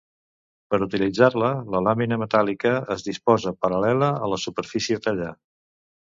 Per 0.73 0.77
utilitzar-la 0.83 1.49
la 1.73 1.81
làmina 1.87 2.17
metàl·lica 2.21 2.71
es 2.95 3.05
disposa 3.09 3.53
paral·lela 3.65 4.09
a 4.29 4.31
la 4.33 4.41
superfície 4.45 4.99
a 5.01 5.03
tallar. 5.09 5.29